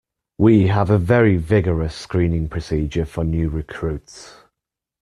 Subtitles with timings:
[0.39, 4.35] We have a very vigorous screening procedure for new recruits.